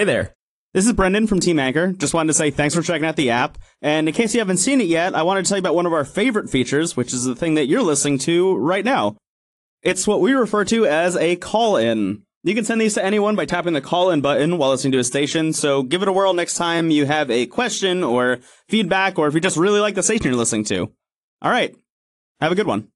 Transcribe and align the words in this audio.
Hey 0.00 0.04
there. 0.04 0.34
This 0.72 0.86
is 0.86 0.94
Brendan 0.94 1.26
from 1.26 1.40
Team 1.40 1.58
Anchor. 1.58 1.92
Just 1.92 2.14
wanted 2.14 2.28
to 2.28 2.32
say 2.32 2.50
thanks 2.50 2.74
for 2.74 2.80
checking 2.80 3.04
out 3.04 3.16
the 3.16 3.28
app. 3.28 3.58
And 3.82 4.08
in 4.08 4.14
case 4.14 4.32
you 4.32 4.40
haven't 4.40 4.56
seen 4.56 4.80
it 4.80 4.86
yet, 4.86 5.14
I 5.14 5.24
wanted 5.24 5.44
to 5.44 5.48
tell 5.50 5.58
you 5.58 5.60
about 5.60 5.74
one 5.74 5.84
of 5.84 5.92
our 5.92 6.06
favorite 6.06 6.48
features, 6.48 6.96
which 6.96 7.12
is 7.12 7.26
the 7.26 7.36
thing 7.36 7.56
that 7.56 7.66
you're 7.66 7.82
listening 7.82 8.16
to 8.20 8.56
right 8.56 8.82
now. 8.82 9.18
It's 9.82 10.06
what 10.06 10.22
we 10.22 10.32
refer 10.32 10.64
to 10.64 10.86
as 10.86 11.16
a 11.16 11.36
call 11.36 11.76
in. 11.76 12.22
You 12.42 12.54
can 12.54 12.64
send 12.64 12.80
these 12.80 12.94
to 12.94 13.04
anyone 13.04 13.36
by 13.36 13.44
tapping 13.44 13.74
the 13.74 13.82
call 13.82 14.08
in 14.10 14.22
button 14.22 14.56
while 14.56 14.70
listening 14.70 14.92
to 14.92 15.00
a 15.00 15.04
station. 15.04 15.52
So 15.52 15.82
give 15.82 16.00
it 16.00 16.08
a 16.08 16.14
whirl 16.14 16.32
next 16.32 16.54
time 16.54 16.90
you 16.90 17.04
have 17.04 17.30
a 17.30 17.44
question 17.44 18.02
or 18.02 18.38
feedback, 18.70 19.18
or 19.18 19.28
if 19.28 19.34
you 19.34 19.40
just 19.40 19.58
really 19.58 19.80
like 19.80 19.96
the 19.96 20.02
station 20.02 20.28
you're 20.28 20.34
listening 20.36 20.64
to. 20.64 20.90
All 21.42 21.50
right. 21.50 21.76
Have 22.40 22.52
a 22.52 22.56
good 22.56 22.66
one. 22.66 22.88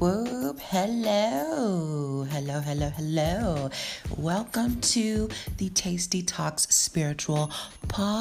Whoop. 0.00 0.58
Hello. 0.60 2.24
Hello, 2.30 2.60
hello, 2.60 2.88
hello. 2.88 3.68
Welcome 4.16 4.80
to 4.80 5.28
the 5.58 5.68
Tasty 5.68 6.22
Talks 6.22 6.62
Spiritual 6.74 7.52
Podcast. 7.86 8.16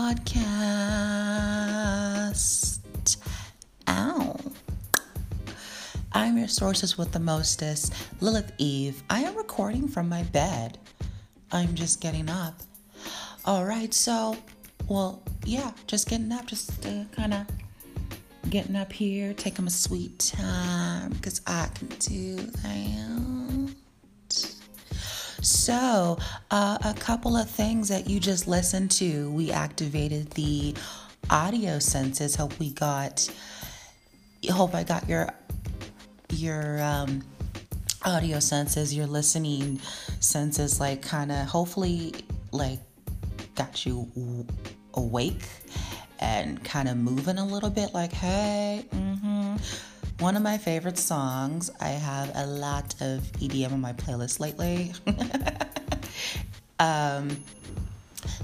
Ow. 3.88 4.36
I'm 6.12 6.38
your 6.38 6.50
sources 6.50 6.98
with 6.98 7.14
the 7.14 7.20
mostest, 7.22 7.94
Lilith 8.20 8.52
Eve. 8.58 9.02
I 9.10 9.22
am 9.22 9.38
recording 9.38 9.88
from 9.88 10.10
my 10.10 10.24
bed. 10.24 10.78
I'm 11.54 11.76
just 11.76 12.02
getting 12.02 12.30
up. 12.30 12.60
All 13.46 13.64
right, 13.64 13.94
so, 13.94 14.36
well, 14.90 15.24
yeah, 15.46 15.72
just 15.88 16.10
getting 16.10 16.34
up, 16.34 16.46
just 16.46 16.86
uh, 16.86 17.06
kind 17.16 17.34
of 17.34 17.48
getting 18.50 18.76
up 18.76 18.92
here, 18.92 19.34
taking 19.34 19.66
my 19.66 19.72
sweet 19.72 20.20
time 20.20 21.12
because 21.12 21.42
I 21.48 21.70
can 21.76 21.88
do 22.00 22.36
that. 22.36 23.74
So, 25.42 26.18
uh, 26.52 26.78
a 26.84 26.94
couple 26.96 27.38
of 27.38 27.50
things 27.50 27.88
that 27.90 28.10
you 28.10 28.20
just 28.20 28.48
listened 28.48 28.92
to. 28.92 29.32
We 29.32 29.52
activated 29.52 30.32
the 30.32 30.76
audio 31.30 31.80
senses. 31.80 32.36
Hope 32.36 32.58
we 32.60 32.72
got. 32.72 33.30
Hope 34.50 34.74
I 34.76 34.84
got 34.84 35.08
your 35.08 35.30
your 36.34 36.82
um, 36.82 37.24
audio 38.04 38.40
senses, 38.40 38.94
your 38.94 39.08
listening 39.08 39.80
senses, 40.20 40.80
like 40.80 41.02
kind 41.02 41.32
of 41.32 41.48
hopefully 41.48 42.14
like 42.52 42.80
got 43.56 43.86
you 43.86 44.46
awake 44.94 45.44
and 46.20 46.64
kind 46.64 46.88
of 46.90 46.98
moving 46.98 47.38
a 47.38 47.46
little 47.46 47.70
bit 47.70 47.94
like, 47.94 48.12
hey, 48.12 48.86
mm-hmm. 48.92 49.56
One 50.20 50.36
of 50.36 50.44
my 50.44 50.58
favorite 50.58 50.98
songs, 50.98 51.72
I 51.80 51.92
have 51.92 52.30
a 52.36 52.46
lot 52.46 52.94
of 53.00 53.22
EDM 53.40 53.72
on 53.72 53.80
my 53.80 53.94
playlist 53.94 54.42
lately. 54.42 54.92
um, 56.80 57.38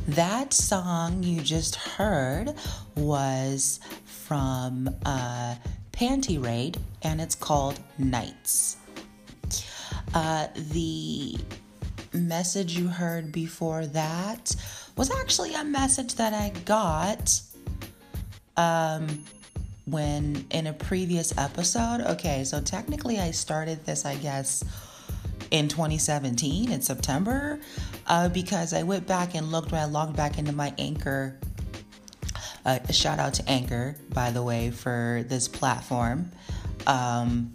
that 0.07 0.53
song 0.53 1.21
you 1.21 1.41
just 1.41 1.75
heard 1.75 2.53
was 2.95 3.81
from 4.05 4.89
uh, 5.05 5.55
Panty 5.91 6.41
Raid 6.41 6.77
and 7.01 7.19
it's 7.19 7.35
called 7.35 7.77
Nights. 7.97 8.77
Uh, 10.13 10.47
the 10.71 11.35
message 12.13 12.77
you 12.77 12.87
heard 12.87 13.33
before 13.33 13.85
that 13.87 14.55
was 14.95 15.11
actually 15.11 15.53
a 15.55 15.63
message 15.65 16.15
that 16.15 16.33
I 16.33 16.53
got 16.63 17.41
um, 18.57 19.23
when 19.85 20.45
in 20.51 20.67
a 20.67 20.73
previous 20.73 21.37
episode. 21.37 22.01
Okay, 22.01 22.43
so 22.43 22.61
technically 22.61 23.19
I 23.19 23.31
started 23.31 23.85
this, 23.85 24.05
I 24.05 24.15
guess, 24.15 24.63
in 25.51 25.67
2017 25.67 26.71
in 26.71 26.81
September 26.81 27.59
uh, 28.07 28.29
because 28.29 28.73
I 28.73 28.83
went 28.83 29.07
back 29.07 29.35
and 29.35 29.51
looked 29.51 29.71
when 29.71 29.81
I 29.81 29.85
logged 29.85 30.15
back 30.15 30.37
into 30.37 30.51
my 30.51 30.73
Anchor. 30.77 31.37
Uh, 32.65 32.79
shout 32.91 33.19
out 33.19 33.35
to 33.35 33.47
Anchor, 33.47 33.95
by 34.09 34.31
the 34.31 34.41
way, 34.41 34.71
for 34.71 35.23
this 35.27 35.47
platform. 35.47 36.31
Um, 36.87 37.51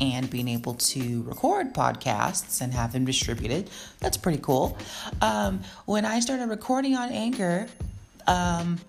and 0.00 0.28
being 0.28 0.48
able 0.48 0.74
to 0.74 1.22
record 1.22 1.72
podcasts 1.72 2.60
and 2.60 2.72
have 2.72 2.92
them 2.92 3.04
distributed. 3.04 3.70
That's 4.00 4.16
pretty 4.16 4.40
cool. 4.42 4.76
Um, 5.20 5.60
when 5.86 6.04
I 6.04 6.18
started 6.18 6.48
recording 6.48 6.96
on 6.96 7.10
Anchor, 7.10 7.68
um, 8.26 8.80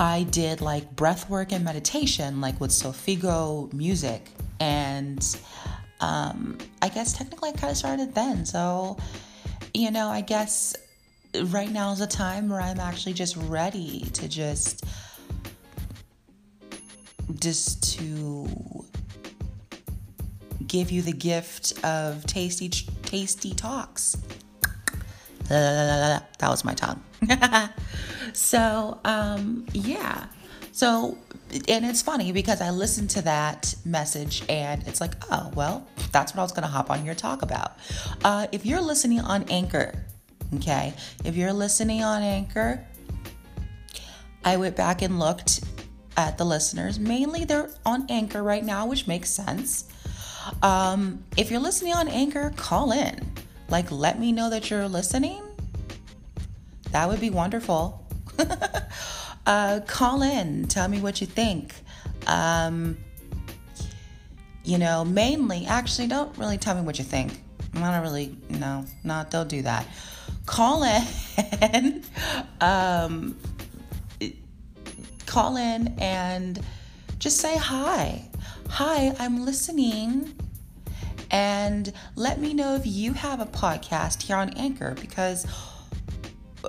I 0.00 0.22
did 0.22 0.62
like 0.62 0.96
breath 0.96 1.28
work 1.28 1.52
and 1.52 1.62
meditation, 1.62 2.40
like 2.40 2.58
with 2.58 2.72
solfeggio 2.72 3.68
music. 3.74 4.30
And 4.58 5.22
um, 6.00 6.56
I 6.80 6.88
guess 6.88 7.12
technically 7.12 7.50
I 7.50 7.52
kind 7.52 7.70
of 7.70 7.76
started 7.76 8.14
then. 8.14 8.46
So, 8.46 8.96
you 9.74 9.90
know, 9.90 10.08
I 10.08 10.22
guess 10.22 10.74
right 11.44 11.70
now 11.70 11.92
is 11.92 12.00
a 12.00 12.06
time 12.06 12.48
where 12.48 12.62
I'm 12.62 12.80
actually 12.80 13.12
just 13.12 13.36
ready 13.36 14.00
to 14.14 14.26
just 14.26 14.86
just 17.38 17.98
to 17.98 18.48
give 20.66 20.90
you 20.90 21.02
the 21.02 21.12
gift 21.12 21.84
of 21.84 22.24
tasty 22.24 22.70
tasty 22.70 23.52
talks. 23.52 24.16
That 25.50 26.48
was 26.48 26.64
my 26.64 26.74
tongue. 26.74 27.02
so, 28.32 28.98
um, 29.04 29.66
yeah. 29.72 30.26
So, 30.72 31.18
and 31.68 31.84
it's 31.84 32.02
funny 32.02 32.32
because 32.32 32.60
I 32.60 32.70
listened 32.70 33.10
to 33.10 33.22
that 33.22 33.74
message 33.84 34.42
and 34.48 34.86
it's 34.86 35.00
like, 35.00 35.14
oh, 35.30 35.50
well, 35.54 35.86
that's 36.12 36.32
what 36.32 36.40
I 36.40 36.42
was 36.44 36.52
going 36.52 36.62
to 36.62 36.68
hop 36.68 36.90
on 36.90 37.02
here 37.02 37.14
talk 37.14 37.42
about. 37.42 37.72
Uh, 38.24 38.46
if 38.52 38.64
you're 38.64 38.80
listening 38.80 39.20
on 39.20 39.44
Anchor, 39.50 40.06
okay, 40.54 40.94
if 41.24 41.36
you're 41.36 41.52
listening 41.52 42.02
on 42.02 42.22
Anchor, 42.22 42.86
I 44.44 44.56
went 44.56 44.76
back 44.76 45.02
and 45.02 45.18
looked 45.18 45.60
at 46.16 46.38
the 46.38 46.44
listeners. 46.44 46.98
Mainly 46.98 47.44
they're 47.44 47.70
on 47.84 48.06
Anchor 48.08 48.42
right 48.42 48.64
now, 48.64 48.86
which 48.86 49.06
makes 49.06 49.30
sense. 49.30 49.90
Um, 50.62 51.24
if 51.36 51.50
you're 51.50 51.60
listening 51.60 51.94
on 51.94 52.08
Anchor, 52.08 52.52
call 52.56 52.92
in. 52.92 53.32
Like, 53.70 53.90
let 53.90 54.18
me 54.18 54.32
know 54.32 54.50
that 54.50 54.68
you're 54.70 54.88
listening 54.88 55.42
that 56.92 57.08
would 57.08 57.20
be 57.20 57.30
wonderful. 57.30 58.04
uh, 59.46 59.80
call 59.86 60.22
in, 60.22 60.66
tell 60.66 60.88
me 60.88 61.00
what 61.00 61.20
you 61.20 61.26
think. 61.26 61.74
Um, 62.26 62.98
you 64.64 64.78
know, 64.78 65.04
mainly, 65.04 65.66
actually, 65.66 66.08
don't 66.08 66.36
really 66.36 66.58
tell 66.58 66.74
me 66.74 66.82
what 66.82 66.98
you 66.98 67.04
think. 67.04 67.42
I 67.74 67.92
don't 67.92 68.02
really, 68.02 68.36
no, 68.48 68.84
not, 69.04 69.30
don't 69.30 69.48
do 69.48 69.62
that. 69.62 69.86
Call 70.46 70.82
in, 70.82 72.04
um, 72.60 73.38
call 75.26 75.56
in 75.56 75.94
and 75.98 76.58
just 77.18 77.38
say 77.38 77.56
hi. 77.56 78.28
Hi, 78.68 79.14
I'm 79.18 79.44
listening. 79.44 80.34
And 81.30 81.92
let 82.16 82.40
me 82.40 82.54
know 82.54 82.74
if 82.74 82.86
you 82.86 83.12
have 83.12 83.40
a 83.40 83.46
podcast 83.46 84.22
here 84.22 84.36
on 84.36 84.50
Anchor 84.50 84.94
because 85.00 85.46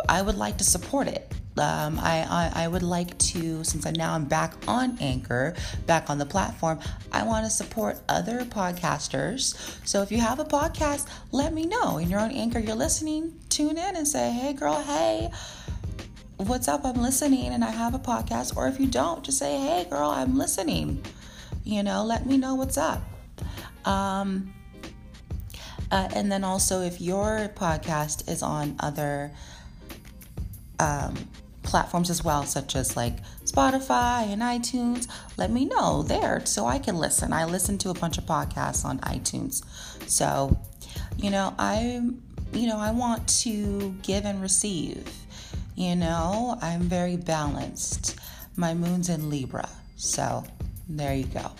I 0.07 0.21
would 0.21 0.35
like 0.35 0.57
to 0.59 0.63
support 0.63 1.07
it. 1.07 1.33
Um, 1.57 1.99
I, 1.99 2.25
I, 2.29 2.63
I, 2.63 2.67
would 2.69 2.81
like 2.81 3.17
to, 3.17 3.63
since 3.65 3.85
I'm 3.85 3.93
now 3.93 4.13
I'm 4.13 4.23
back 4.23 4.53
on 4.69 4.97
Anchor, 5.01 5.53
back 5.85 6.09
on 6.09 6.17
the 6.17 6.25
platform, 6.25 6.79
I 7.11 7.23
want 7.23 7.45
to 7.45 7.51
support 7.51 7.99
other 8.07 8.39
podcasters. 8.45 9.57
So 9.85 10.01
if 10.01 10.13
you 10.13 10.19
have 10.19 10.39
a 10.39 10.45
podcast, 10.45 11.09
let 11.33 11.53
me 11.53 11.65
know. 11.65 11.97
And 11.97 12.09
you're 12.09 12.21
on 12.21 12.31
Anchor, 12.31 12.59
you're 12.59 12.75
listening, 12.75 13.37
tune 13.49 13.77
in 13.77 13.97
and 13.97 14.07
say, 14.07 14.31
hey, 14.31 14.53
girl, 14.53 14.81
hey, 14.81 15.29
what's 16.37 16.69
up? 16.69 16.85
I'm 16.85 17.01
listening 17.01 17.47
and 17.47 17.65
I 17.65 17.71
have 17.71 17.93
a 17.93 17.99
podcast. 17.99 18.55
Or 18.55 18.69
if 18.69 18.79
you 18.79 18.87
don't, 18.87 19.21
just 19.21 19.37
say, 19.37 19.57
hey, 19.57 19.85
girl, 19.89 20.09
I'm 20.09 20.37
listening. 20.37 21.03
You 21.65 21.83
know, 21.83 22.05
let 22.05 22.25
me 22.25 22.37
know 22.37 22.55
what's 22.55 22.77
up. 22.77 23.10
Um, 23.85 24.53
uh, 25.91 26.07
and 26.15 26.31
then 26.31 26.43
also, 26.43 26.81
if 26.81 27.01
your 27.01 27.51
podcast 27.55 28.29
is 28.29 28.41
on 28.41 28.75
other 28.79 29.31
um, 30.79 31.15
platforms 31.63 32.09
as 32.09 32.23
well, 32.23 32.43
such 32.43 32.75
as 32.75 32.95
like 32.95 33.17
Spotify 33.45 34.31
and 34.31 34.41
iTunes, 34.41 35.07
let 35.37 35.51
me 35.51 35.65
know 35.65 36.03
there 36.03 36.45
so 36.45 36.65
I 36.65 36.79
can 36.79 36.97
listen. 36.97 37.33
I 37.33 37.45
listen 37.45 37.77
to 37.79 37.89
a 37.89 37.93
bunch 37.93 38.17
of 38.17 38.25
podcasts 38.25 38.85
on 38.85 38.99
iTunes. 38.99 39.63
So, 40.07 40.57
you 41.17 41.29
know, 41.29 41.53
I 41.59 42.01
you 42.53 42.67
know, 42.67 42.77
I 42.77 42.91
want 42.91 43.27
to 43.43 43.95
give 44.01 44.25
and 44.25 44.41
receive. 44.41 45.07
You 45.75 45.95
know, 45.95 46.57
I'm 46.61 46.81
very 46.81 47.17
balanced. 47.17 48.19
My 48.55 48.73
moon's 48.73 49.09
in 49.09 49.29
Libra. 49.29 49.69
So, 49.95 50.43
there 50.89 51.13
you 51.13 51.25
go. 51.25 51.51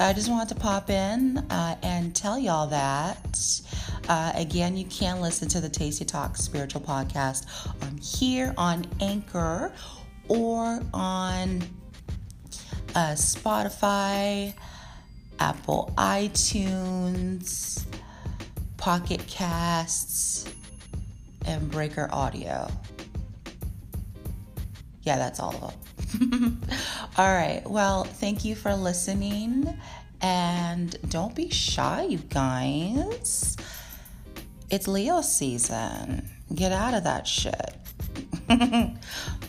I 0.00 0.14
just 0.14 0.30
wanted 0.30 0.48
to 0.48 0.54
pop 0.54 0.88
in 0.88 1.36
uh, 1.50 1.76
and 1.82 2.16
tell 2.16 2.38
y'all 2.38 2.66
that. 2.68 3.60
Uh, 4.08 4.32
again, 4.34 4.74
you 4.74 4.86
can 4.86 5.20
listen 5.20 5.46
to 5.48 5.60
the 5.60 5.68
Tasty 5.68 6.06
Talk 6.06 6.38
Spiritual 6.38 6.80
Podcast 6.80 7.46
on 7.82 7.98
here 7.98 8.54
on 8.56 8.86
Anchor 9.02 9.70
or 10.26 10.80
on 10.94 11.62
uh, 12.94 13.12
Spotify, 13.12 14.54
Apple 15.38 15.92
iTunes, 15.98 17.84
Pocket 18.78 19.22
Casts, 19.26 20.50
and 21.44 21.70
Breaker 21.70 22.08
Audio. 22.10 22.70
Yeah, 25.02 25.18
that's 25.18 25.40
all 25.40 25.54
of 25.56 25.60
them. 25.60 25.99
all 27.18 27.32
right. 27.32 27.62
Well, 27.66 28.04
thank 28.04 28.44
you 28.44 28.54
for 28.54 28.74
listening. 28.74 29.78
And 30.20 30.96
don't 31.08 31.34
be 31.34 31.50
shy, 31.50 32.04
you 32.04 32.18
guys. 32.18 33.56
It's 34.70 34.86
Leo 34.86 35.20
season. 35.22 36.28
Get 36.54 36.72
out 36.72 36.94
of 36.94 37.04
that 37.04 37.26
shit. 37.26 37.74
all 38.50 38.56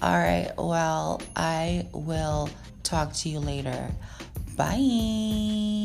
right. 0.02 0.52
Well, 0.58 1.22
I 1.36 1.88
will 1.94 2.50
talk 2.84 3.13
to 3.13 3.30
you 3.30 3.40
later. 3.40 3.92
Bye. 4.56 5.81